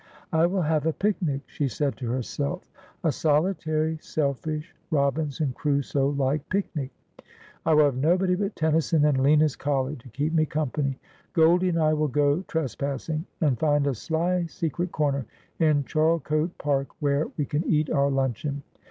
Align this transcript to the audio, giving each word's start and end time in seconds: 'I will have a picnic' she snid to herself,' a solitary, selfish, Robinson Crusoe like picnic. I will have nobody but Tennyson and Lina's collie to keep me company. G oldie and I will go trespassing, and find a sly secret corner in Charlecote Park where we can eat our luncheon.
'I 0.33 0.47
will 0.47 0.63
have 0.63 0.87
a 0.87 0.93
picnic' 0.93 1.43
she 1.45 1.65
snid 1.65 1.93
to 1.97 2.09
herself,' 2.09 2.67
a 3.03 3.11
solitary, 3.11 3.99
selfish, 4.01 4.73
Robinson 4.89 5.53
Crusoe 5.53 6.07
like 6.09 6.49
picnic. 6.49 6.89
I 7.67 7.75
will 7.75 7.85
have 7.85 7.97
nobody 7.97 8.33
but 8.33 8.55
Tennyson 8.55 9.05
and 9.05 9.21
Lina's 9.21 9.55
collie 9.55 9.97
to 9.97 10.09
keep 10.09 10.33
me 10.33 10.47
company. 10.47 10.97
G 11.35 11.41
oldie 11.43 11.69
and 11.69 11.77
I 11.79 11.93
will 11.93 12.07
go 12.07 12.41
trespassing, 12.47 13.25
and 13.41 13.59
find 13.59 13.85
a 13.85 13.93
sly 13.93 14.47
secret 14.47 14.91
corner 14.91 15.27
in 15.59 15.83
Charlecote 15.83 16.57
Park 16.57 16.87
where 16.99 17.27
we 17.37 17.45
can 17.45 17.63
eat 17.67 17.91
our 17.91 18.09
luncheon. 18.09 18.63